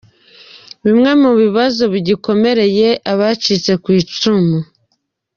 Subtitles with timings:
[0.85, 4.57] Bimwe mu bibazo bigikomereye abacitse ku icumu.